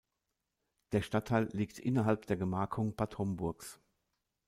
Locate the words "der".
0.93-1.03, 2.25-2.35